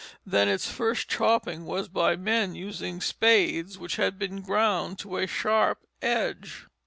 [0.25, 5.27] Then its first chopping was by men using spades which had been ground to a
[5.27, 6.65] sharp edge.